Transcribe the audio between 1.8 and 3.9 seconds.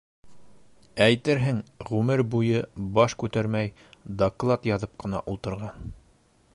ғүмере буйы баш күтәрмәй